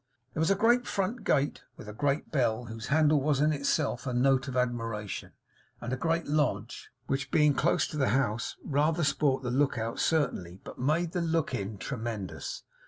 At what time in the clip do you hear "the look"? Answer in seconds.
9.43-9.77, 11.11-11.53